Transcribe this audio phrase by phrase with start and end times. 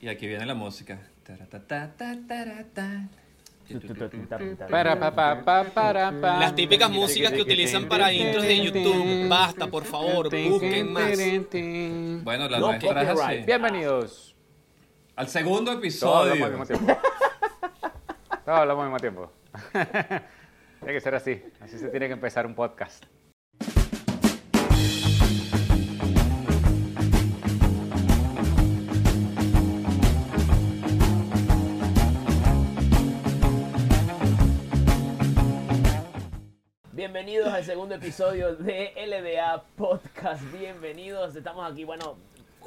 [0.00, 0.98] Y aquí viene la música.
[1.24, 3.08] Taratatatarata.
[4.70, 6.38] Para, pa, pa, pa, para, pa.
[6.38, 9.28] Las típicas músicas que utilizan para intros de YouTube.
[9.28, 11.18] Basta, por favor, busquen más.
[12.22, 13.42] Bueno, la No nuestra es así.
[13.44, 14.36] Bienvenidos.
[15.16, 16.48] Al segundo Todos hablamos al episodio.
[16.50, 17.00] mismo tiempo.
[18.44, 19.32] Todos hablamos al mismo tiempo.
[20.80, 21.42] Tiene que ser así.
[21.60, 23.04] Así se tiene que empezar un podcast.
[37.16, 40.42] Bienvenidos al segundo episodio de LDA Podcast.
[40.52, 41.34] Bienvenidos.
[41.34, 42.18] Estamos aquí, bueno,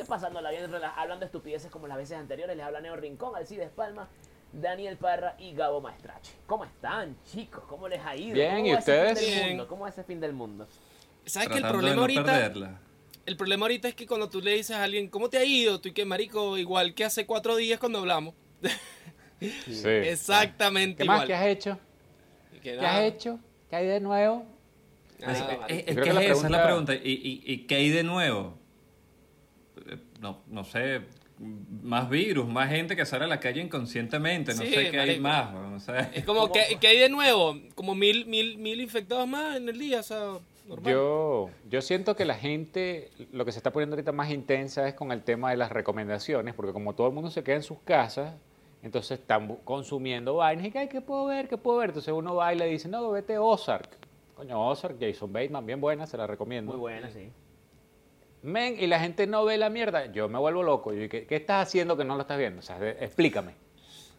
[0.08, 2.58] pasándola bien, hablando estupideces como las veces anteriores.
[2.58, 4.10] Les habla Neo Rincón, Alcides Palma,
[4.52, 6.32] Daniel Parra y Gabo Maestrache.
[6.48, 7.64] ¿Cómo están, chicos?
[7.70, 8.34] ¿Cómo les ha ido?
[8.34, 9.20] Bien, ¿Cómo ¿y ustedes?
[9.20, 9.66] Bien.
[9.68, 10.68] ¿Cómo es ese fin del mundo?
[11.28, 12.24] ¿Sabes que el problema de no ahorita?
[12.24, 12.82] perderla.
[13.28, 15.80] El problema ahorita es que cuando tú le dices a alguien, ¿cómo te ha ido?
[15.80, 18.34] Tú y que marico, igual que hace cuatro días cuando hablamos.
[19.40, 19.88] Sí.
[19.88, 21.26] Exactamente ¿Qué más?
[21.26, 21.80] ¿Qué has hecho?
[22.62, 23.40] ¿Qué has hecho?
[23.70, 24.46] ¿Qué hay de nuevo?
[25.20, 25.64] Nada, Es, marico.
[25.68, 26.96] es- es Creo que que la esa es la pregunta-.
[26.96, 28.54] ¿Y, y, y qué hay de nuevo?
[29.88, 31.02] Eh, No, no sé,
[31.82, 35.20] más virus, más gente que sale a la calle inconscientemente, no Sí, sé qué hay
[35.20, 35.50] más.
[36.14, 37.58] Es como, que, que hay de nuevo?
[37.76, 40.20] Como mil, mil, mil infectados más en el día, o sea,
[40.68, 40.92] normal.
[40.94, 44.94] Yo, yo siento que la gente, lo que se está poniendo ahorita más intensa es
[44.96, 47.80] con el tema de las recomendaciones, porque como todo el mundo se queda en sus
[47.86, 48.34] casas,
[48.82, 51.48] entonces están consumiendo vainas y que, ay, ¿qué puedo ver?
[51.48, 51.90] ¿Qué puedo ver?
[51.90, 53.90] Entonces uno va y le dice, no, vete Ozark.
[54.36, 56.72] Coño, Ozark, Jason Bateman, bien buena, se la recomiendo.
[56.72, 57.30] Muy buena, sí.
[58.42, 60.94] Men, y la gente no ve la mierda, yo me vuelvo loco.
[60.94, 62.60] Yo, ¿qué, qué estás haciendo que no lo estás viendo?
[62.60, 63.54] O sea, explícame.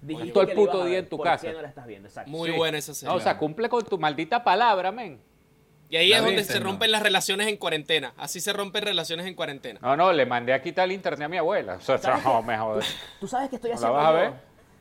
[0.02, 1.47] Dijiste todo el que la puto día ver, en tu ¿por casa.
[1.47, 2.08] qué no la estás viendo?
[2.08, 2.30] Exacto.
[2.30, 2.56] Muy Sí.
[2.56, 3.14] buena esa No, serie.
[3.17, 5.20] o sea, cumple con tu maldita palabra, men.
[5.89, 6.67] y ahí ¿La es donde se no?
[6.67, 8.12] rompen las relaciones en cuarentena.
[8.19, 9.80] Así se rompen relaciones en cuarentena.
[9.83, 11.74] No, no, le mandé a quitar el internet a mi abuela.
[11.77, 12.95] O sea, ¿Sabes no, me jodas.
[13.19, 14.17] ¿Tú sabes qué estoy ¿La haciendo vas a yo?
[14.19, 14.33] ver?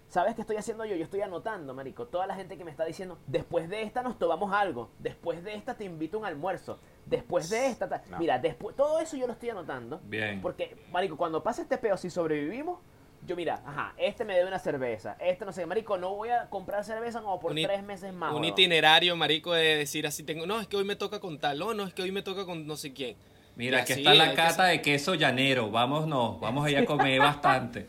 [0.09, 0.95] ¿Sabes qué estoy haciendo yo?
[0.95, 2.07] Yo estoy anotando, marico.
[2.07, 4.89] Toda la gente que me está diciendo, después de esta nos tomamos algo.
[4.97, 6.79] Después de esta te invito a un almuerzo.
[7.05, 7.87] Después de esta...
[7.87, 8.01] ta-".
[8.09, 8.17] No.
[8.17, 8.75] Mira, después...
[8.75, 10.01] Todo eso yo lo estoy anotando.
[10.05, 10.41] Bien.
[10.41, 12.79] Porque, marico, cuando pase este peo, si sobrevivimos...
[13.27, 15.15] Yo, mira, ajá, este me debe una cerveza.
[15.19, 18.33] Este no sé, marico, no voy a comprar cerveza como por Un tres meses más.
[18.33, 21.59] Un itinerario, marico, de decir así, tengo, no, es que hoy me toca con tal,
[21.59, 23.17] no, no, es que hoy me toca con no sé quién.
[23.57, 25.69] Mira, aquí está la que cata de queso llanero.
[25.69, 27.87] Vámonos, vamos a ir a comer bastante.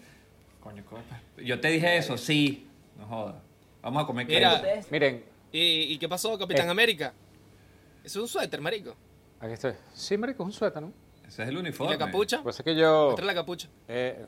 [0.61, 1.03] Coño, coño.
[1.45, 2.69] Yo te dije eso, sí.
[2.99, 3.37] No jodas.
[3.83, 4.61] Vamos a comer Mira.
[4.63, 4.89] queso.
[4.91, 6.71] Miren, ¿Y, y qué pasó, Capitán Eh.
[6.71, 7.13] América?
[8.05, 8.95] Eso es un suéter, marico.
[9.41, 9.73] aquí estoy.
[9.95, 10.93] Sí, marico, es un suéter, ¿no?
[11.27, 11.93] Ese es el ¿Y uniforme.
[11.97, 12.43] la capucha?
[12.43, 13.07] Pues es que yo...
[13.07, 13.69] Muestra la capucha.
[13.89, 14.27] Eh,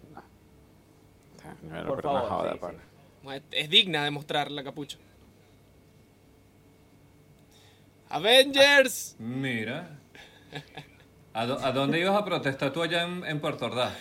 [1.62, 1.86] no.
[1.86, 2.78] Por pero no favor, joda, sí, pana.
[3.22, 4.98] Bueno, Es, es digna de mostrar la capucha.
[8.08, 9.16] Avengers.
[9.18, 9.98] Mira.
[11.32, 13.94] ¿A, dó- a dónde ibas a protestar tú allá en, en Puerto Ordaz?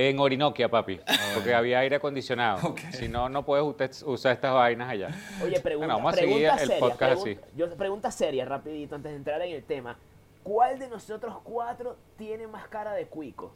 [0.00, 1.00] En Orinoquia, papi.
[1.34, 2.72] Porque había aire acondicionado.
[2.92, 5.08] Si no, no puedes usted usar estas vainas allá.
[5.42, 8.94] Oye, pregunta, Bueno, vamos a seguir pregunta el seria, podcast pregun- Yo, pregunta seria, rapidito,
[8.94, 9.98] antes de entrar en el tema.
[10.44, 13.52] ¿Cuál de nosotros cuatro tiene más cara de cuico?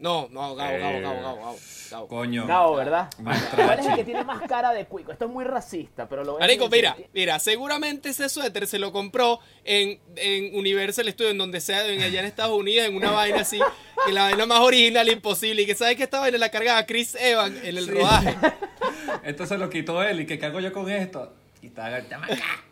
[0.00, 1.00] No, no, Gabo, Gabo, Eh.
[1.00, 1.58] Gabo, Gabo, Gabo,
[1.90, 2.08] Gabo.
[2.08, 2.46] Coño.
[2.46, 3.10] Gabo, ¿verdad?
[3.54, 5.12] ¿Cuál es el que tiene más cara de cuico?
[5.12, 8.78] Esto es muy racista, pero lo voy a Marico, mira, mira, seguramente ese suéter se
[8.78, 12.96] lo compró en, en Universal Studios, en donde sea, en, allá en Estados Unidos, en
[12.96, 13.60] una vaina así,
[14.06, 17.14] que la vaina más original imposible, y que sabes que esta vaina la cargaba Chris
[17.14, 18.34] Evans en el rodaje.
[19.24, 20.20] Esto se lo quitó él.
[20.20, 21.32] ¿Y qué hago yo con esto?
[21.60, 22.64] Y está, "Toma acá".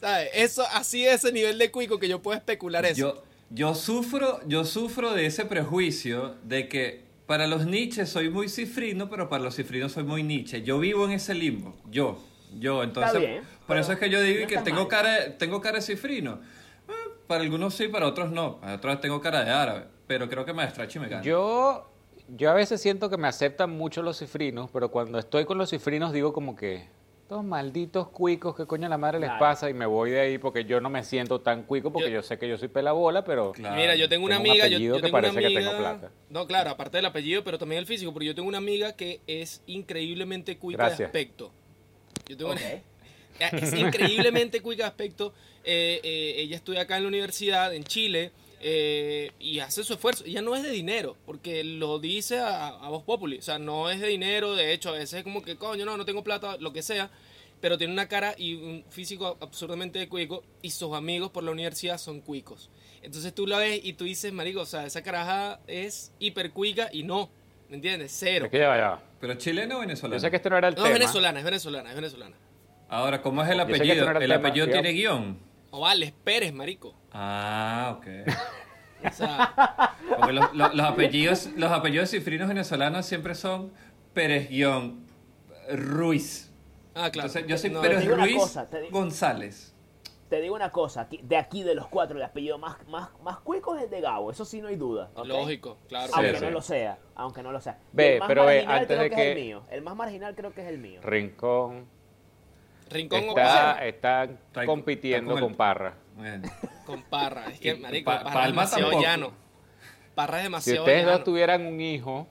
[0.00, 0.30] ¿Sabes?
[0.34, 2.98] Eso, así es ese nivel de cuico que yo puedo especular eso.
[2.98, 8.48] Yo, yo, sufro, yo sufro de ese prejuicio de que para los niches soy muy
[8.48, 10.62] cifrino, pero para los cifrinos soy muy niche.
[10.62, 11.74] Yo vivo en ese limbo.
[11.90, 12.18] Yo.
[12.58, 12.82] Yo.
[12.82, 14.88] Entonces, bien, por eso es que yo digo no que tengo mal.
[14.88, 16.40] cara, tengo cara de cifrino.
[16.88, 16.92] Eh,
[17.26, 18.60] para algunos sí, para otros no.
[18.60, 19.84] Para otros tengo cara de árabe.
[20.06, 21.22] Pero creo que Maestrachi me gana.
[21.22, 21.90] Yo,
[22.28, 25.70] yo a veces siento que me aceptan mucho los cifrinos, pero cuando estoy con los
[25.70, 26.88] cifrinos digo como que
[27.26, 29.40] estos malditos cuicos, ¿qué coño a la madre les Claro.
[29.40, 29.68] pasa?
[29.68, 32.22] Y me voy de ahí porque yo no me siento tan cuico porque yo, Yo-
[32.22, 33.74] sé que yo soy pelabola, pero Claro.
[33.74, 35.46] Mira, yo tengo una Tengo un amiga, yo, apellido yo que tengo una parece que
[35.46, 36.10] amiga, tengo plata.
[36.30, 39.22] no, claro, aparte del apellido, pero también el físico, porque yo tengo una amiga que
[39.26, 41.50] es increíblemente cuica de aspecto.
[42.28, 42.60] Yo tengo una-
[43.60, 45.34] es increíblemente cuica de aspecto.
[45.64, 48.30] Eh, eh, ella estudia acá en la universidad, en Chile,
[48.68, 50.24] eh, y hace su esfuerzo.
[50.24, 53.38] Ella no es de dinero, porque lo dice a, a voz populi.
[53.38, 55.96] O sea, no es de dinero, de hecho, a veces es como que, coño, no,
[55.96, 57.08] no tengo plata, lo que sea.
[57.60, 61.96] Pero tiene una cara y un físico absurdamente cuico, y sus amigos por la universidad
[61.98, 62.68] son cuicos.
[63.02, 66.88] Entonces tú la ves y tú dices, marico, o sea, esa caraja es hiper cuica
[66.92, 67.30] y no,
[67.68, 68.12] ¿me entiendes?
[68.18, 68.46] Cero.
[68.46, 69.02] es que ya ya.
[69.20, 70.16] ¿Pero chileno o venezolano?
[70.16, 70.88] Yo sé que este no era el No, tema.
[70.94, 72.36] es venezolana, es venezolana, es venezolana.
[72.88, 74.04] Ahora, ¿cómo es el que apellido?
[74.04, 74.82] no el el tema, apellido digamos.
[74.82, 75.38] tiene guion.
[75.70, 76.94] Ovales, Pérez, marico.
[77.18, 78.06] Ah, ok.
[79.06, 83.72] O sea, Porque los, los- los apellidos, los apellidos cifrinos venezolanos siempre son
[84.12, 85.06] Pérez guion
[85.72, 86.52] Ruiz.
[86.94, 87.28] ah, claro.
[87.28, 89.72] Entonces, yo soy No, Pérez Ruiz cosa, te digo- González.
[90.28, 93.76] Te digo una cosa, de aquí de los cuatro, el apellido más, más, más cuico
[93.76, 95.08] es el de Gabo, eso sí no hay duda.
[95.24, 96.12] Lógico, claro.
[96.14, 96.52] Aunque Sí, no sí.
[96.52, 97.78] lo sea, aunque no lo sea.
[97.92, 99.62] Ve, el más pero ve, antes creo de que, es el mío.
[99.70, 101.00] El más marginal creo que es el mío.
[101.04, 101.86] Rincón
[102.90, 105.94] Rincón o está, está Está- compitiendo está con con, el- Parra.
[106.16, 106.48] Bueno.
[106.86, 107.46] con Parra.
[107.52, 109.02] Es que, marico, Pa- Parra es demasiado tampoco.
[109.02, 109.32] llano.
[110.14, 111.12] Parra es Si demasiado ustedes llano.
[111.12, 112.26] dos tuvieran un hijo,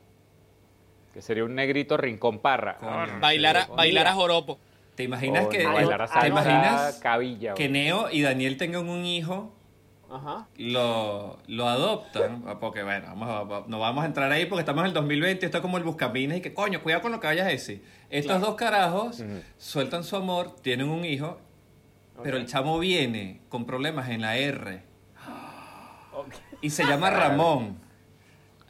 [1.14, 2.78] que sería un negrito Rincón Parra.
[2.78, 3.20] Coño.
[3.20, 3.76] Bailar a, Mira.
[3.76, 4.60] bailar a joropo.
[4.96, 5.64] ¿Te imaginas que, ¿te
[6.28, 7.54] imaginas cabilla.
[7.54, 7.68] que.
[7.70, 9.54] Neo y Daniel tengan un hijo?
[10.10, 10.48] Ajá.
[10.58, 14.88] Lo, lo adoptan, porque bueno, vamos a- no vamos a entrar ahí porque estamos en
[14.88, 17.48] el 2020, esto es como el buscaminas y que coño, cuidado con lo que vayas
[17.48, 17.84] a decir.
[18.10, 19.22] Estos dos carajos
[19.58, 21.40] sueltan su amor, tienen un hijo,
[22.24, 24.84] pero el chamo viene con problemas en la R
[26.62, 27.78] y se llama Ramón.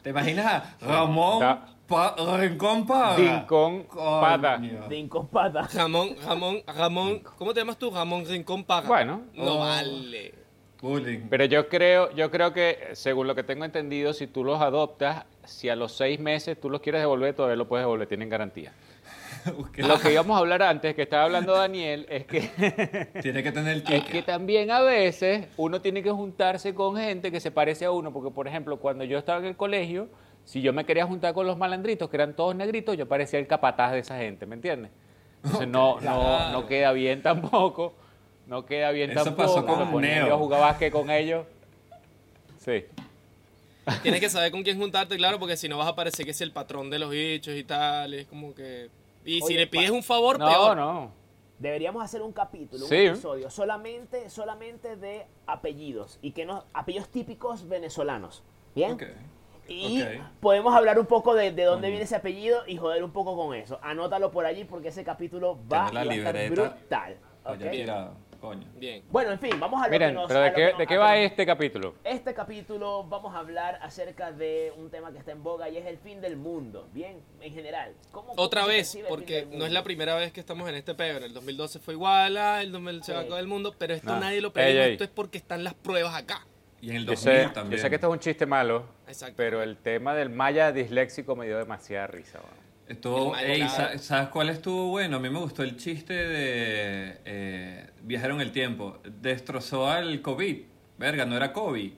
[0.02, 3.16] ¿Te imaginas a Ramón Da- pa, Rincón Paga?
[3.18, 3.88] Rincón.
[3.94, 4.58] Pata.
[4.88, 5.68] De incompata.
[5.74, 7.20] Ramón, Ramón, Ramón.
[7.38, 7.90] ¿Cómo te llamas tú?
[7.92, 8.88] Ramón Rincón Parra.
[8.88, 9.22] Bueno.
[9.34, 9.60] No Oh.
[9.60, 10.34] vale.
[10.82, 11.22] Bullying.
[11.30, 15.26] Pero yo creo, yo creo que, según lo que tengo entendido, si tú los adoptas,
[15.44, 18.72] si a los seis meses tú los quieres devolver, todavía lo puedes devolver, tienen garantía.
[19.78, 23.78] Lo que íbamos a hablar antes, que estaba hablando Daniel, es que, Tiene que tener
[23.78, 27.86] el es que también a veces uno tiene que juntarse con gente que se parece
[27.86, 30.08] a uno, porque por ejemplo, cuando yo estaba en el colegio,
[30.46, 33.48] si yo me quería juntar con los malandritos, que eran todos negritos, yo parecía el
[33.48, 34.92] capataz de esa gente, ¿me entiendes?
[35.44, 36.52] Entonces no, no, Claro.
[36.52, 37.94] no queda bien tampoco,
[38.48, 39.56] no queda bien Eso tampoco.
[39.56, 40.28] pasó con ponía Neo.
[40.28, 41.46] yo a jugar básquet con ellos.
[42.60, 42.86] Sí.
[44.02, 46.42] Tienes que saber con quién juntarte, claro, porque si no vas a parecer que es
[46.42, 48.14] el patrón de los bichos y tal.
[48.16, 48.90] Es como que.
[49.26, 50.78] Y si le pides un favor, No, peor.
[50.78, 51.12] no.
[51.58, 56.20] Deberíamos hacer un capítulo, un episodio, solamente, solamente de apellidos.
[56.22, 58.44] Y que no, apellidos típicos venezolanos.
[58.76, 58.92] ¿Bien?
[58.94, 59.04] Ok.
[59.68, 60.04] Y
[60.42, 63.56] podemos hablar un poco de, de dónde viene ese apellido y joder un poco con
[63.56, 63.80] eso.
[63.82, 66.70] Anótalo por allí porque ese capítulo va, Tener la y va a estar libreta.
[66.78, 67.18] brutal.
[67.46, 67.72] Oye, ¿ok?
[67.72, 68.14] tirado.
[68.46, 68.68] Coño.
[68.76, 69.04] Bien.
[69.10, 70.28] Bueno, en fin, vamos a lo Miren, que nos...
[70.28, 71.96] pero ¿de qué, nos- de qué va este capítulo?
[72.04, 75.86] Este capítulo vamos a hablar acerca de un tema que está en boga y es
[75.86, 76.88] el fin del mundo.
[76.94, 77.94] Bien, en general.
[78.12, 80.94] ¿Cómo- cómo Otra se vez, porque no es la primera vez que estamos en este
[80.96, 81.18] peo.
[81.18, 83.94] En el 2012 fue igual, ah, el 2000 se va a acabar el mundo, pero
[83.94, 84.20] esto Nah.
[84.20, 84.84] nadie lo Ey, previó.
[84.84, 84.92] ey.
[84.94, 86.46] Esto es porque están las pruebas acá.
[86.82, 87.82] Y en el Yo 2000 sé, yo también.
[87.82, 89.34] sé que esto es un chiste malo, Exacto.
[89.38, 92.40] pero el tema del maya disléxico me dio demasiada risa.
[92.40, 92.65] weón.
[92.88, 93.94] Estuvo, El ey, malogrado.
[93.94, 95.18] sa- ¿sabes cuál estuvo bueno?
[95.18, 99.00] A mí me gustó el chiste de eh, Viajaron el tiempo.
[99.22, 100.58] Destrozó al COVID.
[100.98, 101.92] Verga, no era COVID.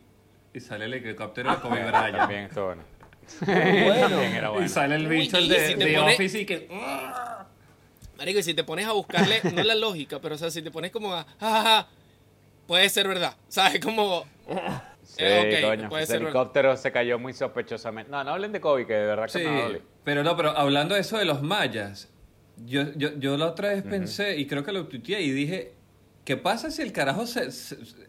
[0.54, 2.16] Y sale el helicóptero de Kobe Bryant.
[2.16, 2.84] También esto bueno.
[3.46, 4.10] Bueno.
[4.10, 4.70] También era Y bueno.
[4.70, 6.70] sale el bicho de, si de pone- Office y que...
[8.18, 10.72] Marico, y si te pones a buscarle, no la lógica, pero o sea, si te
[10.72, 11.88] pones como a, "Ja, ja, ja",
[12.66, 13.36] puede ser verdad.
[13.48, 13.80] ¿Sabes?
[13.80, 14.26] Como.
[15.18, 18.12] Sí, Eh, coño, puede ese ser helicóptero se cayó muy sospechosamente.
[18.12, 19.82] No, no hablen de Kobe, que de verdad que Sí, me duele.
[20.04, 22.10] pero no, pero hablando de eso de los mayas,
[22.66, 25.74] yo, yo, yo la otra vez pensé, y creo que lo tuiteé, y dije,
[26.24, 28.08] ¿qué pasa si el carajo se, se- se-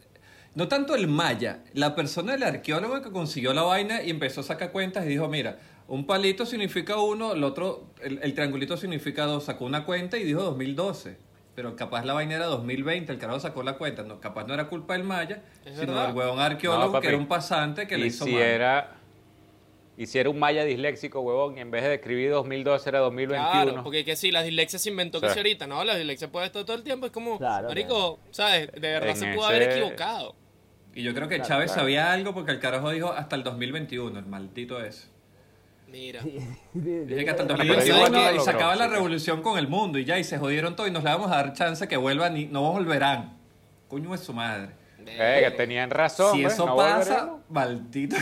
[0.55, 4.45] No tanto el maya, la persona, el arqueólogo que consiguió la vaina y empezó a
[4.45, 9.25] sacar cuentas y dijo, mira, un palito significa uno, el otro, el, el triangulito significa
[9.25, 11.17] dos, sacó una cuenta y dijo 2012.
[11.59, 14.05] Pero capaz la vaina era 2020, el carajo sacó la cuenta.
[14.05, 16.07] No, capaz no era culpa del maya, Es sino verdad.
[16.07, 18.43] del huevón arqueólogo No, que era un pasante que le hizo si mal.
[18.43, 18.95] era
[19.97, 23.65] y si era un maya disléxico, huevón, y en vez de escribir 2012 era 2021.
[23.65, 25.33] Claro, porque que si la dislexia se inventó que Sí.
[25.33, 25.83] si ahorita, ¿no?
[25.83, 27.07] La dislexia puede estar todo el tiempo.
[27.07, 28.71] Es como, Claro, Marico, ¿sabes?
[28.71, 30.37] De verdad En se pudo ese- haber equivocado.
[30.95, 31.81] Y yo creo que Claro, Chávez claro.
[31.81, 35.09] sabía algo porque el carajo dijo hasta el 2021, el maldito ese.
[35.91, 36.21] Mira.
[36.75, 39.69] Dije que hasta el Bueno, pero 2021 igual no se acaba la revolución con el
[39.69, 41.97] mundo y ya, y se jodieron todo y nos le vamos a dar chance que
[41.97, 43.39] vuelvan y no volverán.
[43.89, 44.71] Coño es su madre.
[45.07, 46.37] Eh, que tenían razón.
[46.37, 47.41] si pues, eso no pasa, volveremos.
[47.49, 48.17] maldito.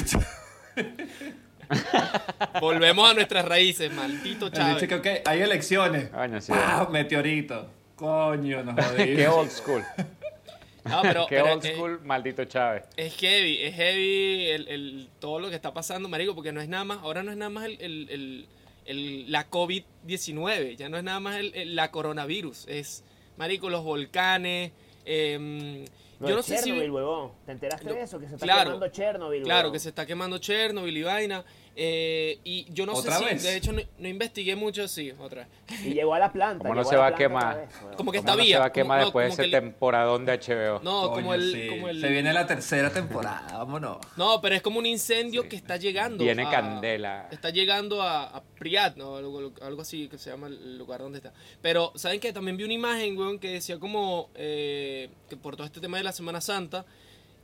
[2.60, 4.86] Volvemos a nuestras raíces, maldito Chávez.
[4.88, 6.10] que, hay elecciones.
[6.10, 6.52] Coño, sí.
[6.52, 6.86] ¡Pah!
[6.90, 7.68] Meteorito.
[7.96, 9.16] Coño, nos jodimos.
[9.16, 9.82] Qué old school.
[10.88, 12.84] No, pero, Qué pero old es- school, maldito Chávez.
[12.96, 16.68] Es heavy, es heavy el, el- todo lo que está pasando, marico, porque no es
[16.68, 18.46] nada más, ahora no es nada más el, el- el-
[18.86, 23.02] el- la COVID-19, ya no es nada más la coronavirus, es,
[23.36, 24.72] marico, los volcanes,
[25.04, 26.64] Lo yo no sé si...
[26.64, 27.32] Chernobyl, huevón.
[27.46, 28.18] ¿Te enteraste Lo- de eso?
[28.18, 29.72] Que se está claro, quemando Chernobyl, Claro, huevón.
[29.72, 31.44] que se está quemando Chernobyl y vaina,
[31.78, 33.42] eh, y yo no sé ¿Otra si, vez?
[33.42, 35.84] de hecho no, no investigué mucho, sí, otra vez.
[35.84, 36.62] Y llegó a la planta.
[36.62, 37.56] ¿Cómo no se va a quemar?
[37.58, 37.68] vez.
[37.96, 38.56] Como que ¿Cómo está no vía.
[38.56, 40.80] se va a quemar no, después de ese el- temporadón de HBO.
[40.82, 41.68] No, Coño, como el, sí.
[41.68, 42.00] como el...
[42.00, 43.98] Se viene la tercera temporada, vámonos.
[44.16, 46.24] No, pero es como un incendio que está llegando.
[46.24, 47.28] Viene a- candela.
[47.30, 49.16] Está llegando a, a Priyat, ¿no?
[49.16, 51.34] Algo, algo así que se llama el lugar donde está.
[51.60, 52.32] Pero, ¿saben qué?
[52.32, 56.04] También vi una imagen, weón, que decía como eh, que por todo este tema de
[56.06, 56.86] la Semana Santa,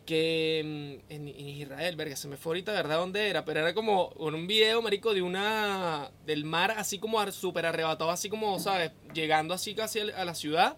[0.06, 0.62] que
[1.08, 2.96] mm, en, en Israel, verga, se me fue ahorita, ¿verdad?
[2.98, 3.44] ¿Dónde era?
[3.44, 6.10] Pero era como un video, marico, de una...
[6.26, 8.90] del mar así como súper arrebatado, así como, ¿sabes?
[9.14, 10.76] Llegando así casi a la ciudad,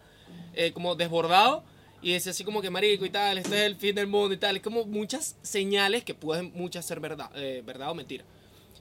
[0.55, 1.65] eh, como desbordado.
[2.03, 4.37] Y decía así como que marico y tal, este es el fin del mundo y
[4.37, 4.57] tal.
[4.57, 8.25] Es como muchas señales que pueden muchas ser verdad, eh, verdad o mentira.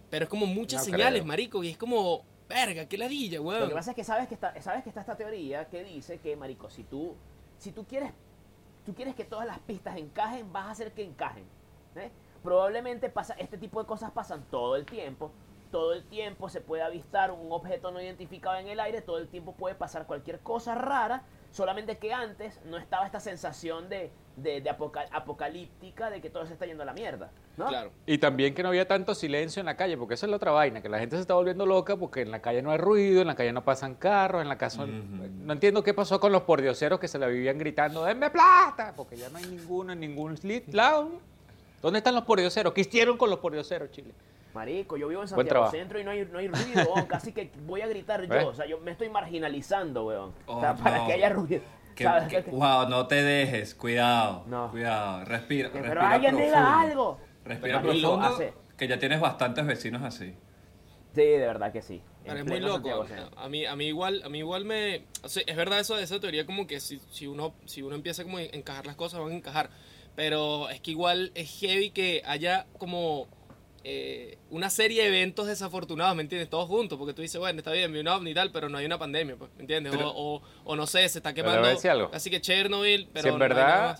[0.10, 1.26] Pero es como muchas No señales, creo.
[1.26, 1.64] marico.
[1.64, 3.70] Y es como, verga, qué ladilla, Lo weón.
[3.70, 6.36] que pasa es que sabes que está, sabes que está esta teoría que dice que,
[6.36, 7.16] marico, si tú,
[7.58, 8.12] si tú quieres,
[8.86, 11.46] tú quieres que todas las pistas encajen, vas a hacer que encajen.
[11.96, 12.12] ¿eh?
[12.42, 15.32] Probablemente pasa, este tipo de cosas pasan todo el tiempo.
[15.72, 19.28] Todo el tiempo se puede avistar un objeto no identificado en el aire, todo el
[19.28, 24.62] tiempo puede pasar cualquier cosa rara, solamente que antes no estaba esta sensación de, de,
[24.62, 27.30] de apoca- apocalíptica de que todo se está yendo a la mierda.
[27.58, 27.68] ¿no?
[27.68, 27.92] Claro.
[28.06, 30.52] Y también que no había tanto silencio en la calle, porque esa es la otra
[30.52, 33.22] vaina, que la gente se está volviendo loca porque en la calle no hay ruido,
[33.22, 34.86] en la calle no pasan carros, en la casa...
[34.86, 38.94] No entiendo qué pasó con los pordioseros que se la vivían gritando, ¡denme plata!
[38.96, 41.10] Porque ya no hay ninguno en ningún slit- lado.
[41.82, 42.74] ¿Dónde están los pordioseros?
[42.74, 44.14] ¿Qué hicieron con los pordioseros, Chile?
[44.54, 45.70] Marico, yo vivo en Santiago.
[45.72, 47.06] Centro y no hay, no hay ruido, weón.
[47.08, 48.50] Casi que voy a gritar yo.
[48.50, 50.32] O sea, yo me estoy marginalizando, weón.
[50.46, 51.08] Oh, o sea, para no.
[51.08, 51.62] que haya ruido.
[51.96, 54.44] Que- wow, no te dejes, cuidado.
[54.48, 54.72] No.
[54.72, 55.70] Cuidado, respira.
[55.72, 56.80] que- respira pero alguien diga profundo.
[56.80, 57.20] algo.
[57.46, 60.34] Respira Pero profundo, hace- que ya tienes bastantes vecinos así.
[61.14, 62.02] Sí, de verdad que sí.
[62.26, 63.06] Pero es muy loco.
[63.38, 66.04] A mí, a mí igual, a mí igual me, o sea, es verdad eso de
[66.04, 69.20] esa teoría como que si, si uno, si uno empieza como a encajar las cosas
[69.20, 69.70] van a encajar.
[70.16, 73.28] Pero es que igual es heavy que haya como
[73.84, 76.50] eh, una serie de eventos desafortunados, ¿me entiendes?
[76.50, 78.78] Todos juntos, porque tú dices, bueno, está bien, vi un ovni y tal, pero no
[78.78, 79.94] hay una pandemia, pues, ¿me entiendes?
[79.96, 81.68] Pero- o, o, o no sé, se está quemando.
[81.90, 82.10] algo.
[82.14, 84.00] Así que Chernobyl, pero Si en no verdad-.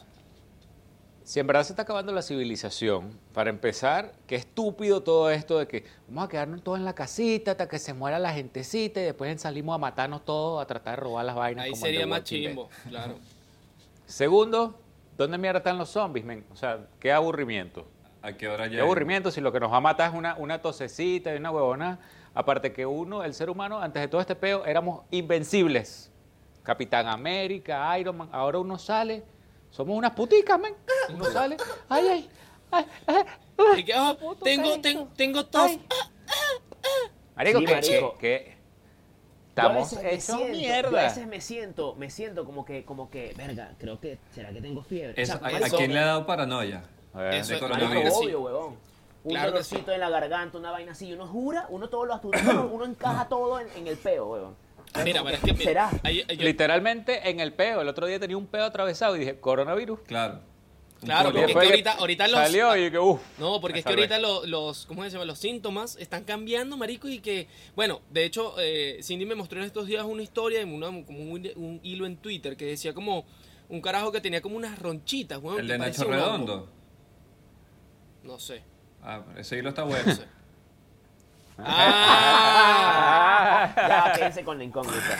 [1.26, 5.68] Si en verdad se está acabando la civilización, para empezar, qué estúpido todo esto de
[5.70, 9.06] que vamos a quedarnos todos en la casita hasta que se muera la gentecita y
[9.06, 11.64] después salimos a matarnos todos, a tratar de robar las vainas.
[11.64, 13.16] Ahí como sería más chimbo, claro.
[14.06, 14.78] Segundo,
[15.18, 16.46] ¿dónde mierda están los zombies, men?
[16.52, 17.88] O sea, qué aburrimiento.
[18.24, 18.84] ¿A qué hora Qué llega?
[18.84, 22.00] aburrimiento si lo que nos va a matar es una, una tosecita y una huevona.
[22.34, 26.10] Aparte que uno, el ser humano, antes de todo este peo, éramos invencibles.
[26.64, 28.30] Capitán América, Iron Man.
[28.32, 29.24] Ahora uno sale,
[29.70, 30.74] somos unas puticas, men.
[31.14, 31.58] Uno sale,
[31.90, 32.30] ay, ay,
[32.72, 33.24] ay, ay,
[33.58, 33.86] ay.
[33.94, 34.82] Ah, tengo, carito.
[34.82, 35.62] ten- tengo tos.
[35.72, 35.82] Ay.
[37.36, 38.18] Marico, Sí, que, marico.
[38.18, 38.58] que-
[39.50, 41.04] estamos hechos Yo a mierda.
[41.04, 44.82] veces me siento, me siento como que, como que, verga, creo que, ¿será que tengo
[44.84, 45.22] fiebre?
[45.22, 46.84] Eso- O sea, ¿a, quién le ha dado paranoia?
[47.16, 48.14] Eh, Eso es- coronavirus.
[48.14, 48.78] Obvio, huevón.
[49.26, 51.08] Un Claro que dolorcito en la garganta, una vaina así.
[51.08, 54.56] Y uno jura, uno todo lo uno, uno encaja todo en, en el peo, huevón.
[55.04, 55.92] Mira, pero es que mira, ¿Será?
[56.04, 57.82] ahí- yo- Literalmente en el peo.
[57.82, 60.00] El otro día tenía un peo atravesado y dije, coronavirus.
[60.02, 60.40] Claro.
[61.02, 63.20] Claro, porque Después ahorita- ahorita los- Salió y que, uff.
[63.38, 65.26] No, porque es que ahorita lo- los, ¿cómo se llama?
[65.26, 69.66] Los síntomas están cambiando, marico, y que, bueno, de hecho, eh, Cindy me mostró en
[69.66, 73.26] estos días una historia, en una- como un, un hilo en Twitter, que decía como
[73.68, 76.68] un carajo que tenía como unas ronchitas, weón, El que de Nacho un hongo.
[78.24, 78.62] No sé.
[79.02, 80.04] Ah, ese hilo está bueno.
[80.06, 80.24] No sé.
[82.46, 85.18] Ah, Ya, quédense con la incógnita.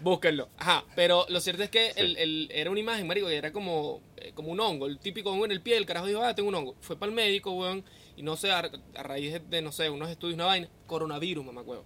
[0.00, 0.48] búsquenlo.
[0.58, 4.00] Ajá, pero lo cierto es que el, el- era una imagen, marico, que era como,
[4.16, 6.48] eh, como un hongo, el típico hongo en el pie, el carajo dijo, ah, tengo
[6.48, 6.74] un hongo.
[6.80, 7.84] Fue para el médico, weón,
[8.16, 11.44] y no sé, a, a raíz de, de, no sé, unos estudios, una vaina, coronavirus,
[11.44, 11.84] mamá, weón.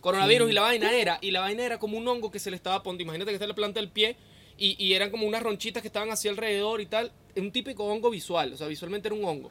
[0.00, 2.56] Coronavirus y la vaina era, y la vaina era como un hongo que se le
[2.56, 4.16] estaba poniendo, imagínate que está en la planta del pie,
[4.56, 8.08] y, y eran como unas ronchitas que estaban así alrededor y tal, un típico hongo
[8.10, 9.50] visual, o sea, visualmente era un hongo.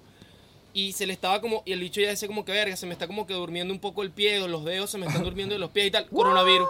[0.74, 2.94] Y se le estaba como, y el bicho ya decía como que verga, se me
[2.94, 5.54] está como que durmiendo un poco el pie, o los dedos se me están durmiendo
[5.56, 6.70] de los pies y tal, coronavirus.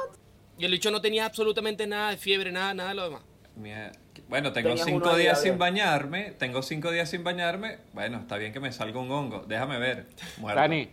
[0.58, 3.22] Y el bicho no tenía absolutamente nada de fiebre, nada, nada de lo demás.
[3.56, 3.92] Mierda.
[4.30, 6.32] Bueno, tengo Tenías cinco días sin bañarme.
[6.38, 7.78] Tengo cinco días sin bañarme.
[7.94, 9.44] Bueno, está bien que me salga un hongo.
[9.48, 10.06] Déjame ver.
[10.38, 10.62] Muerto.
[10.62, 10.90] Dani,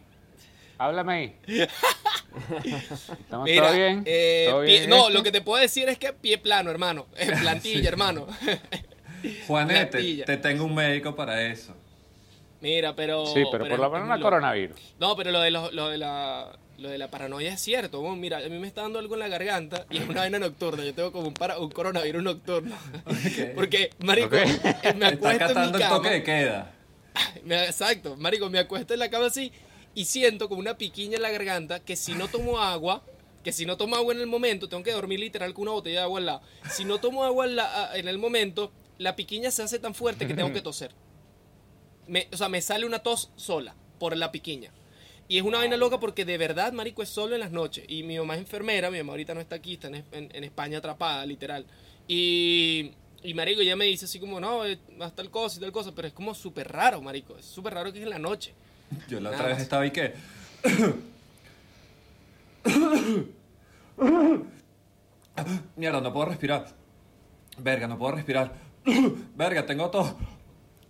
[0.78, 1.36] háblame ahí.
[3.20, 4.02] ¿Estamos Mira, todo bien?
[4.06, 6.70] eh, ¿Todo pie- bien en no, lo que te puedo decir es que pie plano,
[6.70, 7.06] hermano.
[7.40, 8.26] Plantilla, hermano.
[9.46, 10.24] Juanete, Plantilla.
[10.24, 11.74] te tengo un médico para eso.
[12.66, 13.24] Mira, pero.
[13.26, 14.76] Sí, pero por lo menos no coronavirus.
[14.98, 16.58] No, pero lo de, lo, lo de la.
[16.78, 18.00] Lo de la paranoia es cierto.
[18.00, 18.20] weón.
[18.20, 20.84] mira, a mí me está dando algo en la garganta y es una vaina nocturna.
[20.84, 22.76] Yo tengo como un, para, un coronavirus nocturno.
[23.54, 24.34] Porque, marico, Ok.
[24.34, 25.96] eh, me Está acuesto en catando mi el cama.
[25.96, 26.74] toque de queda.
[27.44, 29.52] Me- exacto, marico, me acuesto en la cama así
[29.94, 33.02] y siento como una piquiña en la garganta que si no tomo agua,
[33.42, 36.00] que si no tomo agua en el momento, tengo que dormir literal con una botella
[36.00, 36.42] de agua al lado.
[36.68, 40.26] Si no tomo agua en, la- en el momento, la piquiña se hace tan fuerte
[40.26, 40.90] que tengo que toser.
[42.08, 44.70] Me- o sea, me sale una tos sola por la piquiña.
[45.28, 47.84] Y es una vaina loca porque de verdad, marico, es solo en las noches.
[47.88, 50.44] Y mi mamá es enfermera, mi mamá ahorita no está aquí, está en, en- en
[50.44, 51.66] España atrapada, literal.
[52.06, 52.92] Y,
[53.24, 55.92] y marico, ella me dice así como, no, eh, haz tal cosa y tal cosa,
[55.94, 57.36] pero es como súper raro, marico.
[57.36, 58.54] Es súper raro que es en la noche.
[59.08, 59.62] Yo la Nada otra vez más.
[59.64, 60.14] estaba y que.
[65.76, 66.66] Mierda, no puedo respirar.
[67.58, 68.52] Verga, no puedo respirar.
[69.36, 70.14] Verga, tengo tos.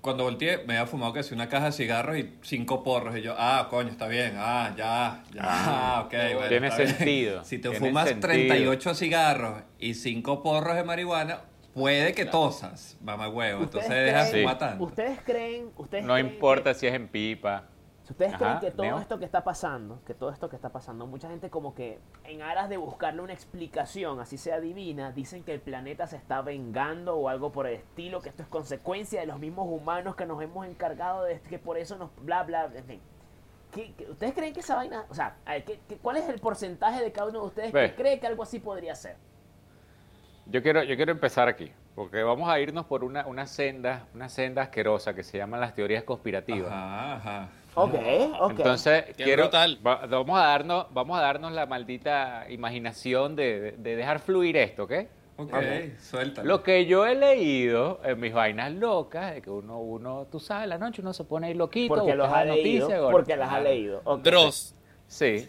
[0.06, 3.16] Cuando volteé, me había fumado que si una caja de cigarros y cinco porros.
[3.16, 4.34] Y yo, ah, coño, está bien.
[4.36, 5.42] Ah, ya, ya.
[5.42, 6.12] Ah, ok.
[6.34, 6.96] bueno, Tiene está bien.
[6.96, 8.28] sentido, Si te fumas sentido.
[8.32, 11.40] 38 cigarros y cinco porros de marihuana,
[11.74, 13.64] puede que tosas, mamá huevo.
[13.64, 14.84] Entonces ¿Ustedes deja de fumar tanto.
[14.84, 17.64] ¿Ustedes creen, ustedes No creen importa que- si es en pipa.
[18.06, 18.98] Si ustedes Ajá, creen que todo Neo.
[19.00, 22.40] esto que está pasando, que todo esto que está pasando, mucha gente como que en
[22.40, 27.16] aras de buscarle una explicación, así sea divina, dicen que el planeta se está vengando
[27.16, 30.40] o algo por el estilo, que esto es consecuencia de los mismos humanos que nos
[30.40, 33.00] hemos encargado de que por eso nos bla bla, en fin.
[33.72, 36.28] ¿Qué- qué- ¿Ustedes creen que esa vaina, o sea, a ver, ¿qué- qué- cuál es
[36.28, 37.90] el porcentaje de cada uno de ustedes Ve.
[37.90, 39.16] que cree que algo así podría ser?
[40.46, 44.28] Yo quiero, yo quiero empezar aquí, porque vamos a irnos por una, una senda, una
[44.28, 46.70] senda asquerosa que se llaman las teorías conspirativas.
[46.70, 47.48] Ajá, ajá.
[47.76, 47.94] Ok,
[48.40, 48.50] ok.
[48.52, 49.78] Entonces, Qué quiero, brutal.
[49.86, 54.56] va- vamos, a darnos, vamos a darnos la maldita imaginación de, de- de dejar fluir
[54.56, 54.92] esto, ¿ok?
[55.38, 55.52] Ok,
[56.00, 56.48] suéltalo.
[56.48, 60.66] Lo que yo he leído en mis vainas locas, de que uno, uno, tú sabes,
[60.66, 63.10] la noche uno se pone ahí loquito, porque los ha leído, noticia, gordo.
[63.12, 64.00] porque las ha leído.
[64.04, 64.22] ok.
[64.22, 64.74] Dross.
[65.06, 65.46] Sí.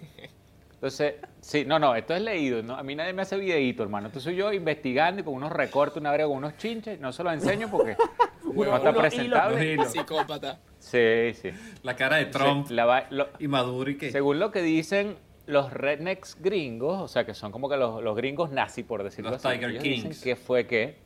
[0.73, 2.75] Entonces, sí, no, no, esto es leído, ¿no?
[2.75, 4.07] A mí nadie me hace videíto, hermano.
[4.07, 7.33] Entonces yo investigando y con unos recortes, una brega con unos chinches, no se los
[7.33, 7.95] enseño porque
[8.43, 9.85] Uno- no está presentable.
[9.85, 10.59] Psicópata.
[10.89, 11.51] Sí, sí.
[11.83, 14.11] La cara de Trump Sí, la va- lo- y Maduro y qué.
[14.11, 15.15] según lo que dicen
[15.45, 19.31] los rednecks gringos, o sea, que son como que los, los gringos nazi, por decirlo
[19.31, 19.55] Los así.
[19.57, 20.03] Tiger ellos Kings.
[20.03, 20.97] Dicen que fue que,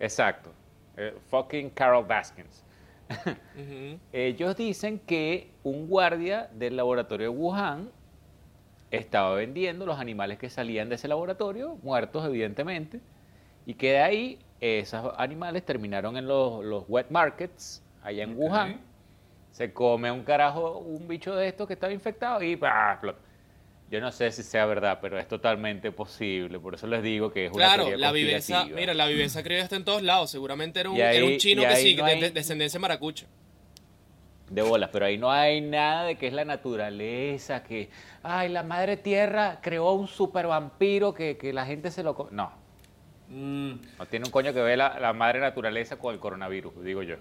[0.00, 0.50] exacto,
[0.96, 2.64] eh, fucking Carol Baskins.
[4.12, 7.90] Ellos dicen que un guardia del laboratorio de Wuhan
[8.90, 13.00] estaba vendiendo los animales que salían de ese laboratorio, muertos evidentemente,
[13.66, 18.36] y que de ahí esos animales terminaron en los, los wet markets, allá en.
[18.36, 18.80] Wuhan.
[19.54, 23.00] Se come un carajo, un bicho de estos que estaba infectado y ¡pah!
[23.88, 26.58] Yo no sé si sea verdad, pero es totalmente posible.
[26.58, 28.64] Por eso les digo que es una Claro, la conspirativa.
[28.74, 30.30] mira, la viveza criolla está en todos lados.
[30.32, 33.26] Seguramente era un, ahí- era un chino que sí, no de, hay- de- descendencia maracucha.
[34.50, 37.90] de bolas, pero ahí no hay nada de que es la naturaleza, que,
[38.24, 42.14] ay, la madre tierra creó un super vampiro que, que la gente se lo...
[42.16, 42.28] co-".
[42.32, 42.52] No,
[43.28, 47.02] Mm, no tiene un coño que ver la, la madre naturaleza con el coronavirus, digo
[47.02, 47.16] yo.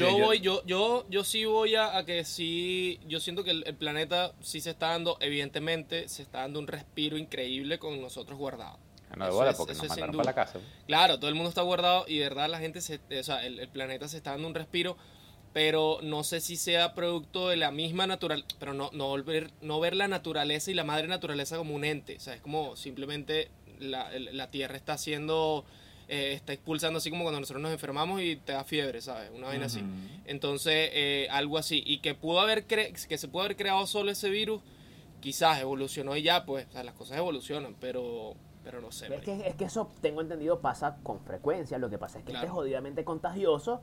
[0.00, 3.64] Yo voy, yo, yo, yo sí voy a, a que sí, yo siento que el,
[3.66, 8.38] el planeta sí se está dando, evidentemente, se está dando un respiro increíble con nosotros
[8.38, 8.78] guardados.
[9.16, 10.58] No de es- porque nos es sin mandaron para la casa.
[10.86, 13.60] Claro, todo el mundo está guardado y de verdad la gente, se, o sea, el,
[13.60, 14.96] el planeta se está dando un respiro,
[15.52, 19.80] pero no sé si sea producto de la misma naturaleza, pero no, no, volver, no
[19.80, 23.50] ver la naturaleza y la madre naturaleza como un ente, o sea, es como simplemente
[23.78, 25.64] la, la Tierra está haciendo,
[26.08, 29.30] eh, está expulsando así como cuando nosotros nos enfermamos y te da fiebre, ¿sabes?
[29.34, 29.82] Una vaina así.
[30.24, 31.82] Entonces, eh, algo así.
[31.86, 34.62] Y que pudo haber cre- que se pudo haber creado solo ese virus,
[35.20, 39.12] quizás evolucionó y ya, pues, o sea, las cosas evolucionan, pero, pero no sé.
[39.14, 41.78] Es que, es que eso, tengo entendido, pasa con frecuencia.
[41.78, 43.80] Lo que pasa es que este es jodidamente contagioso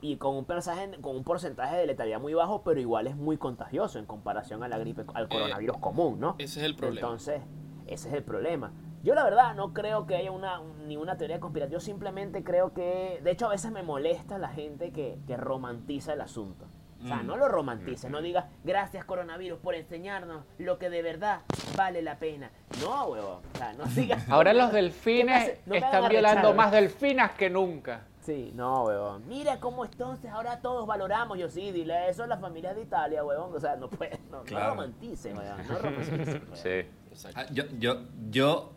[0.00, 3.36] y con un, porcentaje, con un porcentaje de letalidad muy bajo, pero igual es muy
[3.36, 6.34] contagioso en comparación a la gripe, al coronavirus común, ¿no?
[6.38, 7.00] Ese es el problema.
[7.08, 7.40] Entonces,
[7.86, 8.72] ese es el problema.
[9.02, 13.30] Yo la verdad no creo que haya una, ninguna teoría conspirativa, simplemente creo que, de
[13.30, 16.66] hecho a veces me molesta la gente que, que romantiza el asunto.
[17.02, 17.26] O sea, Mm.
[17.26, 21.40] no lo romantices, no digas gracias coronavirus por enseñarnos lo que de verdad
[21.76, 22.52] vale la pena.
[22.80, 23.40] No, huevón.
[23.54, 24.24] O sea, no digas.
[24.30, 25.58] Ahora los ¿qué me delfines?
[25.66, 28.02] No están violando más delfinas que nunca.
[28.20, 29.24] Sí, no, huevón.
[29.26, 31.36] Mira cómo entonces ahora todos valoramos.
[31.40, 33.52] Yo sí, dile eso a las familias de Italia, huevón.
[33.52, 34.66] O sea, no puedes, no, Claro.
[34.66, 35.66] no romantices, huevón.
[35.68, 36.26] No romantices.
[36.40, 36.56] huevón.
[36.56, 36.68] Sí.
[37.10, 37.40] Exacto.
[37.40, 37.96] Ah, Yo, yo,
[38.30, 38.70] yo,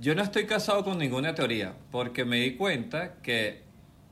[0.00, 3.62] yo no estoy casado con ninguna teoría, porque me di cuenta que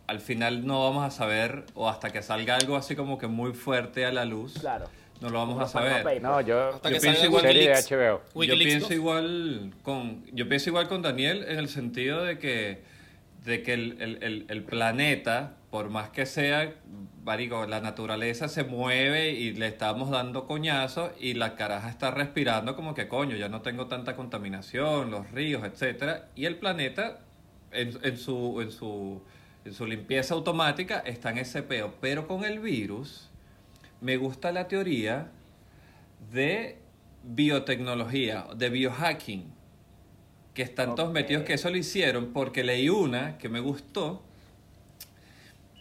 [0.06, 3.52] al final no vamos a saber, o hasta que salga algo así como que muy
[3.52, 4.88] fuerte a la luz, Claro.
[5.20, 6.22] no lo vamos a saber.
[6.22, 7.74] No, yo, Hasta yo que pienso igual serie de.
[7.74, 8.22] HBO.
[8.44, 8.90] Yo pienso 2.
[8.96, 12.82] igual con yo pienso igual con Daniel en el sentido de que
[13.46, 16.74] de que el, el- el- el planeta por más que sea
[17.24, 22.76] marico, la naturaleza se mueve y le estamos dando coñazos y la caraja está respirando
[22.76, 27.20] como que coño ya no tengo tanta contaminación los ríos etcétera y el planeta
[27.72, 29.22] en, en su en su
[29.64, 31.94] en su limpieza automática está en ese peo.
[32.00, 33.28] Pero con el virus
[34.00, 35.28] me gusta la teoría
[36.32, 36.78] de
[37.24, 39.52] biotecnología, de biohacking,
[40.56, 44.22] que están todos metidos que eso lo hicieron porque leí una que me gustó,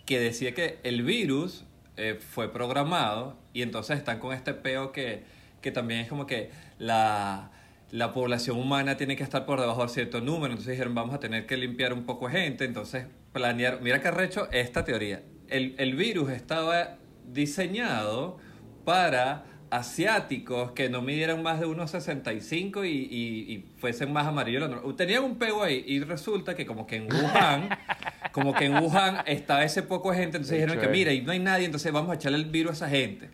[0.05, 1.63] que decía que el virus
[1.95, 5.23] eh, fue programado y entonces están con este peo que,
[5.61, 7.51] que también es como que la,
[7.89, 11.21] la población humana tiene que estar por debajo de cierto número, entonces dijeron vamos a
[11.21, 15.95] tener que limpiar un poco gente, entonces planear, mira que arrecho esta teoría, el, el
[15.95, 16.97] virus estaba
[17.31, 18.39] diseñado
[18.83, 24.61] para asiáticos que no midieran más de 1,65 y, y, y fuesen más amarillos.
[24.61, 24.95] de lo normal.
[24.95, 27.69] Tenían un pego ahí y resulta que como que en Wuhan,
[28.31, 31.13] como que en Wuhan estaba ese poco de gente, entonces De dijeron hecho, que mira,
[31.13, 33.29] y no hay nadie, entonces vamos a echarle el virus a esa gente.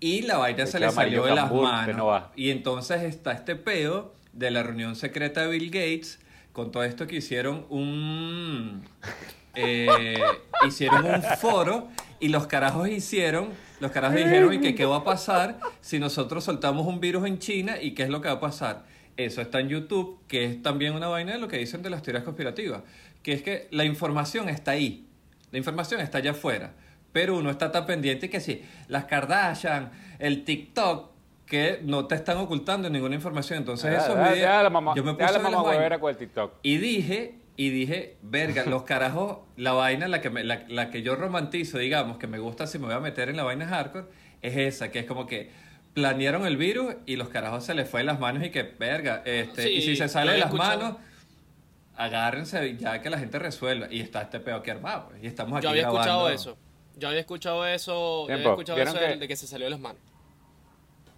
[0.00, 1.96] Y la vaina Se le salió amarillo de las manos.
[1.96, 2.30] no.
[2.34, 6.18] Y entonces está este peo de la reunión secreta de Bill Gates
[6.52, 8.82] con todo esto que hicieron un
[9.54, 10.18] eh,
[10.66, 11.88] hicieron un foro
[12.20, 13.50] y los carajos hicieron,
[13.82, 17.38] los carajos dijeron y que qué va a pasar si nosotros soltamos un virus en
[17.38, 18.84] China y qué es lo que va a pasar.
[19.16, 22.02] Eso está en YouTube, que es también una vaina de lo que dicen de las
[22.02, 22.82] teorías conspirativas,
[23.22, 25.06] que es que la información está ahí,
[25.50, 26.72] la información está allá afuera,
[27.12, 31.10] pero uno está tan pendiente que sí, las Kardashian, el TikTok,
[31.44, 34.94] que no te están ocultando ninguna información, entonces Ya, esos ya, videos- ya la mamá,
[34.96, 36.52] yo me puse la mamá huevera con el TikTok.
[36.62, 41.02] Y dije, y dije, verga, los carajos, la vaina, la que, me- la, la que
[41.02, 44.06] yo romantizo, digamos, que me gusta si me voy a meter en la vaina hardcore,
[44.40, 45.50] es esa, que es como que
[45.94, 49.22] planearon el virus y los carajos se les fue de las manos y que, verga,
[49.26, 50.78] este, Sí, y si se sale de las escuchado.
[50.80, 50.96] manos,
[51.96, 53.86] agárrense ya que la gente resuelva.
[53.90, 56.56] Y está este peo aquí armado, pues, y estamos aquí Yo había escuchado eso.
[56.96, 59.66] Yo había escuchado eso, yo había escuchado ¿vieron eso de- que- de que se salió
[59.66, 60.00] de las manos.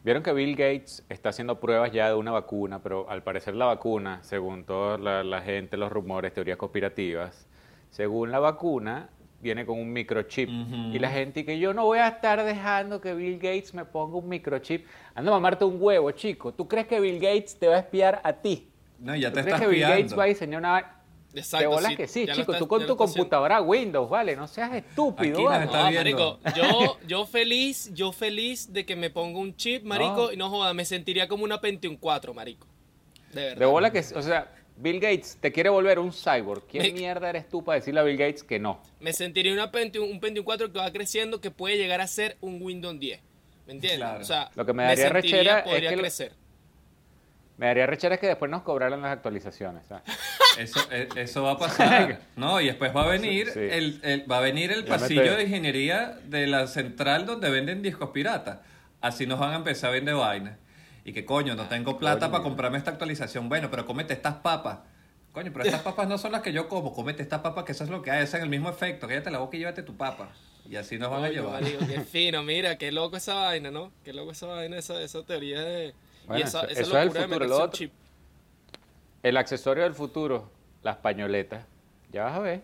[0.05, 3.65] Vieron que Bill Gates está haciendo pruebas ya de una vacuna, pero al parecer la
[3.65, 7.49] vacuna, según toda la, la gente, los rumores, teorías conspirativas,
[7.89, 9.09] según la vacuna,
[9.41, 10.49] viene con un microchip.
[10.93, 13.85] Y la gente y que yo no voy a estar dejando que Bill Gates me
[13.85, 14.87] ponga un microchip.
[15.15, 16.53] Anda a mamarte un huevo, chico.
[16.53, 18.69] ¿Tú crees que Bill Gates te va a espiar a ti?
[18.99, 20.94] No, ya ¿Tú te crees que Bill Gates va a diseñar una...
[21.35, 22.41] Exacto, de bolas sí, que sí, chico.
[22.53, 22.97] está- tú con tu haciendo.
[22.97, 24.37] computadora Windows, ¿vale?
[24.37, 25.65] No seas estúpido, vale.
[25.65, 26.39] está No, viendo.
[26.41, 30.33] marico, yo, yo feliz, yo feliz de que me ponga un chip, marico, No.
[30.33, 32.67] y no joda, me sentiría como una Pentium 4, marico.
[33.33, 33.59] De verdad.
[33.59, 36.67] De bola que, o sea, Bill Gates te quiere volver un cyborg.
[36.67, 38.81] ¿Quién Me- mierda eres tú para decirle a Bill Gates que no?
[39.01, 42.37] Me sentiría una Pentium, un Pentium 4 que va creciendo, que puede llegar a ser
[42.41, 43.21] un Windows 10.
[43.67, 43.99] ¿Me entiendes?
[44.01, 44.21] Claro.
[44.21, 46.31] O sea, Lo que me daría sentiría, rechera es que.
[47.57, 49.87] Me daría rechera es que después nos cobraran las actualizaciones.
[49.87, 50.03] ¿sabes?
[50.59, 52.21] Eso, e- eso va a pasar.
[52.37, 53.59] No, y después va a venir Sí.
[53.61, 57.83] el, el- va a venir el Ya pasillo de ingeniería de la central donde venden
[57.83, 58.59] discos piratas.
[59.01, 60.57] Así nos van a empezar a vender vainas.
[61.05, 62.31] Y que coño, no tengo plata coño.
[62.33, 63.49] para comprarme esta actualización.
[63.49, 64.79] Bueno, pero cómete estas papas.
[65.33, 66.93] Coño, pero estas papas no son las que yo como.
[66.93, 68.23] Cómete estas papas que eso es lo que hay.
[68.23, 69.07] Hacen el mismo efecto.
[69.09, 70.29] Cállate la boca y llévate tu papa.
[70.71, 71.63] Y así nos van a llevar.
[71.63, 73.93] qué fino, mira, qué loco esa vaina, ¿no?
[74.05, 75.93] Qué loco esa vaina, esa, esa teoría de...
[76.31, 77.93] y esa, eso- esa eso es el de futuro, meterse un chip.
[79.23, 80.51] El accesorio del futuro,
[80.83, 81.65] las pañoletas.
[82.13, 82.63] Ya vas a ver.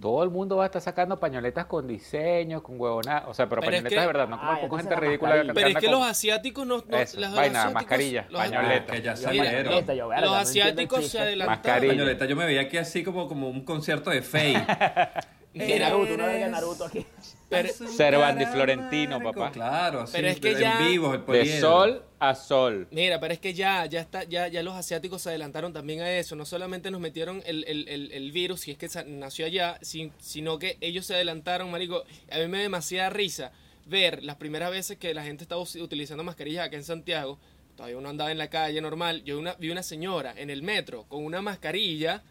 [0.00, 3.24] Todo el mundo va a estar sacando pañoletas con diseños, con huevonadas.
[3.26, 4.94] O sea, pero, Pero es pañoletas que- de verdad, no como Ah, poco entonces gente
[4.94, 5.30] la ridícula.
[5.30, 5.54] mascarilla.
[5.54, 6.84] Pero es que con- los asiáticos no...
[6.86, 8.92] no Eso, las- vaina, asiáticos- mascarilla, los- pañoleta.
[8.92, 9.86] Que ya salieron.
[10.22, 11.62] Los asiáticos se adelantaron.
[11.62, 11.92] Mascarilla.
[11.94, 14.54] Pañoleta, yo me veía aquí así como, como un concierto de Fey.
[15.66, 17.04] De Naruto, una de Naruto aquí.
[17.48, 19.50] Pero, Cervandi Florentino, papá.
[19.52, 22.86] Claro, así, Pero es que en ya- vivo, el De sol a sol.
[22.90, 26.10] Mira, pero es que ya, ya está, ya, ya los asiáticos se adelantaron también a
[26.10, 26.36] eso.
[26.36, 30.12] No solamente nos metieron el, el, el, el virus, si es que nació allá, sin-
[30.18, 32.04] sino que ellos se adelantaron, marico.
[32.30, 33.50] A mí me da demasiada risa
[33.86, 37.38] ver las primeras veces que la gente estaba utilizando mascarillas acá en Santiago.
[37.76, 39.22] Todavía uno andaba en la calle normal.
[39.24, 42.22] Yo una, vi una señora en el metro con una mascarilla,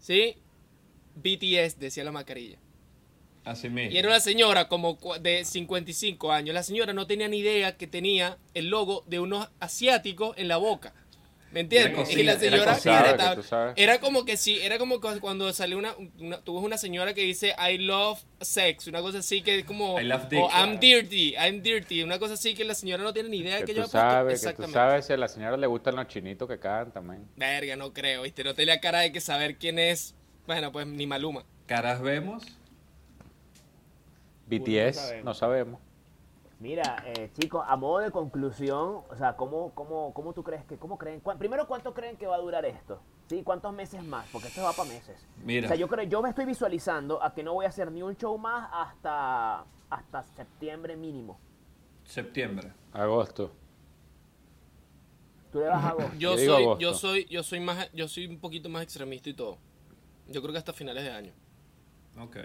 [0.00, 0.34] ¿sí?
[1.14, 2.58] BTS decía la mascarilla.
[3.44, 3.92] Así mismo.
[3.92, 6.54] Y era una señora como de 55 años.
[6.54, 10.56] La señora no tenía ni idea que tenía el logo de unos asiáticos en la
[10.56, 10.92] boca.
[11.52, 12.08] ¿Me entiendes?
[12.10, 13.74] Era y la era señora era, sabes.
[13.76, 17.14] era como que sí, era como cu- cuando salió una, una- tú ves una señora
[17.14, 20.50] que dice I love sex, una cosa así que es como I love dick, o
[20.50, 23.60] I'm dirty, I'm dirty, una cosa así que la señora no tiene ni idea de
[23.60, 26.48] Que que yo sabes, que tú sabes si a la señora le gustan los chinitos
[26.48, 27.24] que cantan, man.
[27.36, 28.42] Verga, no creo, ¿viste?
[28.42, 30.16] No tenía cara de que saber quién es.
[30.48, 31.44] Bueno, pues ni Maluma.
[31.66, 32.42] Caras vemos.
[34.46, 35.24] BTS, sabemos.
[35.24, 35.80] no sabemos.
[36.60, 40.78] Mira, eh, chicos, a modo de conclusión, o sea, ¿cómo, cómo, cómo tú crees que,
[40.78, 43.00] cómo creen, primero, ¿cuánto creen que va a durar esto?
[43.28, 43.42] ¿Sí?
[43.42, 44.26] ¿Cuántos meses más?
[44.32, 45.26] Porque esto va para meses.
[45.44, 45.66] Mira.
[45.66, 48.02] O sea, yo creo, yo me estoy visualizando a que no voy a hacer ni
[48.02, 51.38] un show más hasta, hasta septiembre mínimo.
[52.04, 52.72] Septiembre.
[52.92, 53.52] Agosto.
[55.50, 56.12] Tú le vas a agosto.
[56.18, 56.80] Yo Yo soy, agosto.
[56.80, 59.58] yo soy, yo soy más, yo soy un poquito más extremista y todo.
[60.28, 61.32] Yo creo que hasta finales de año.
[62.18, 62.36] Ok.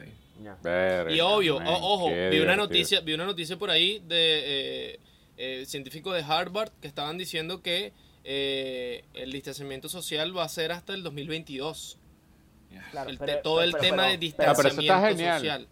[0.63, 4.93] Verga, Y obvio, man, o- ojo, vi una noticia, vi una noticia por ahí de
[4.93, 4.99] eh,
[5.37, 10.71] eh, científicos de Harvard que estaban diciendo que eh, el distanciamiento social va a ser
[10.71, 11.97] hasta el 2022.
[12.91, 15.39] Claro, El pero- todo el pero- tema pero- de distanciamiento pero eso está genial.
[15.39, 15.67] social.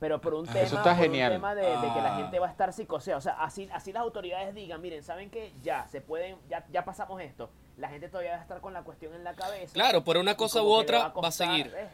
[0.00, 2.16] Pero por un Ah, tema, eso está por un tema de, de que la Ah.
[2.22, 3.18] gente va a estar psicoseada.
[3.18, 5.52] O sea, así, así las autoridades digan, miren, ¿saben qué?
[5.62, 7.50] Ya, se pueden, ya, ya pasamos esto.
[7.76, 9.72] La gente todavía va a estar con la cuestión en la cabeza.
[9.74, 11.70] Claro, por una cosa u otra a va a seguir.
[11.72, 11.88] ¿ves?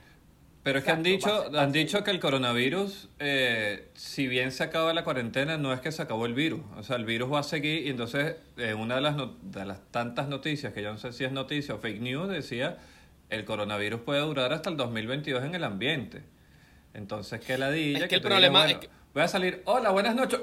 [0.64, 4.64] Pero es que han Exacto, dicho, han dicho que el coronavirus, eh, si bien se
[4.64, 6.62] acaba la cuarentena, no es que se acabó el virus.
[6.76, 9.64] O sea, el virus va a seguir y entonces eh, una de las, no- de
[9.66, 12.78] las tantas noticias, que yo no sé si es noticia o fake news, decía
[13.30, 16.22] el coronavirus puede durar hasta el 2022 en el ambiente.
[16.94, 17.98] Entonces, ¿qué ladilla?
[18.04, 18.78] Es que el tú problema es
[19.14, 20.40] Voy a salir, hola, buenas noches.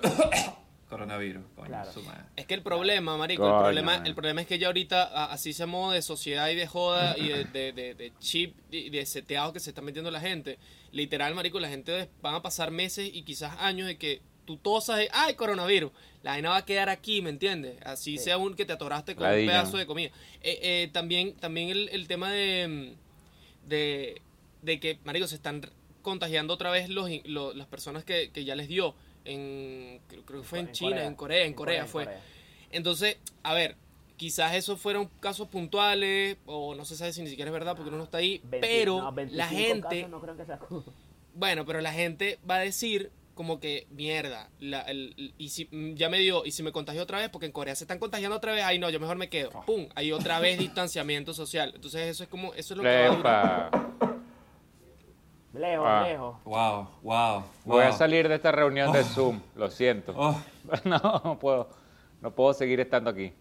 [0.91, 1.91] Coronavirus, coño, Claro.
[1.91, 2.23] su madre.
[2.35, 4.05] Es que el problema, marico, el problema, man.
[4.05, 7.29] el problema es que ya ahorita, así se modo de sociedad y de joda y
[7.29, 10.59] de, de, de- de chip y de seteado que se está metiendo la gente,
[10.91, 14.97] literal, marico, la gente van a pasar meses y quizás años de que tú tosas
[14.97, 15.91] de, ay, coronavirus,
[16.23, 17.77] la vaina va a quedar aquí, ¿me entiendes?
[17.85, 19.43] Así sea un que te atoraste con Ladilla.
[19.43, 20.09] un pedazo de comida.
[20.41, 22.95] Eh, eh, también también el, el tema de,
[23.67, 24.21] de,
[24.61, 25.61] de que, marico, se están
[26.01, 28.95] contagiando otra vez los, in- lo- las personas que, que ya les dio.
[29.25, 31.07] En, creo, creo que fue en, En China, Corea.
[31.07, 32.05] en Corea, en Corea, fue.
[32.05, 32.21] Corea.
[32.71, 33.75] Entonces, a ver,
[34.17, 37.89] quizás esos fueron casos puntuales, o no se sabe si ni siquiera es verdad porque
[37.89, 40.59] uno no está ahí, 20 pero no, 25 la gente, casos no creo que sea-
[41.33, 45.93] bueno, pero la gente va a decir como que mierda, la- el- y si mm,
[45.95, 48.35] ya me dio, y si me contagio otra vez, porque en Corea se están contagiando
[48.37, 52.07] otra vez, ay no, yo mejor me quedo, pum, hay otra vez distanciamiento social, entonces
[52.07, 54.00] eso es como, eso es lo que va a durar.
[55.53, 56.03] Lejos, Ah.
[56.07, 56.35] lejos.
[56.45, 57.43] Wow, wow.
[57.65, 60.13] Voy a salir de esta reunión de Zoom, lo siento.
[60.15, 60.35] Oh,
[60.85, 61.69] No, no puedo,
[62.21, 63.33] no puedo seguir estando aquí.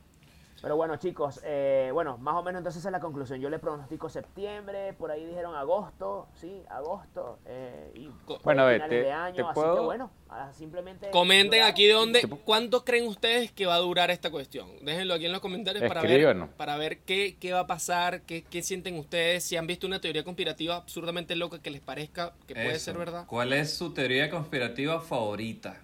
[0.63, 3.41] Pero bueno, chicos, eh, bueno, más o menos entonces esa es la conclusión.
[3.41, 7.39] Yo le pronostico septiembre, por ahí dijeron agosto, sí, agosto.
[7.47, 8.11] eh, y
[8.45, 10.11] Bueno, a ver, finales te- de año, te así puedo- que bueno,
[10.53, 11.11] simplemente.
[11.11, 14.69] Comenten aquí de dónde, cuánto creen ustedes que va a durar esta cuestión.
[14.83, 18.43] Déjenlo aquí en los comentarios para ver, para ver qué, qué va a pasar, qué,
[18.43, 22.55] qué sienten ustedes, si han visto una teoría conspirativa absurdamente loca que les parezca que
[22.55, 22.85] puede eso.
[22.87, 23.25] ser verdad.
[23.27, 25.81] ¿Cuál es su teoría conspirativa favorita?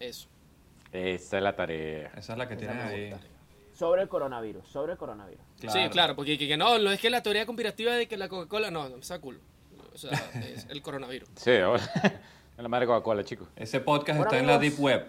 [0.00, 0.28] Eso.
[0.92, 2.10] Esa es la tarea.
[2.16, 3.10] Esa es la que tienen me ahí.
[3.10, 3.26] gusta.
[3.76, 5.44] Sobre el coronavirus, sobre el coronavirus.
[5.68, 8.28] Sí, claro, porque que, que no, no es que la teoría conspirativa de que la
[8.28, 9.38] Coca-Cola, no, no, está cool.
[9.92, 11.28] O sea, es el coronavirus.
[11.34, 11.82] Sí, es
[12.56, 13.48] la madre Coca-Cola, chicos.
[13.54, 14.58] Ese podcast Bueno, está en la.
[14.58, 15.06] Deep Web.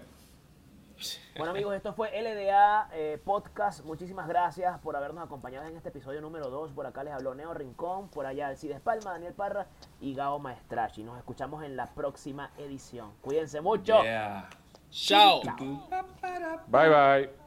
[1.37, 3.85] Bueno amigos, esto fue LDA eh, Podcast.
[3.85, 6.71] Muchísimas gracias por habernos acompañado en este episodio número 2.
[6.71, 9.67] Por acá les habló Neo Rincón, por allá Alcides Palma, Daniel Parra
[10.01, 11.03] y Gao Maestrachi.
[11.03, 13.13] Nos escuchamos en la próxima edición.
[13.21, 14.01] Cuídense mucho.
[14.01, 14.49] Yeah.
[14.89, 15.41] Chao.
[16.67, 17.46] Bye bye.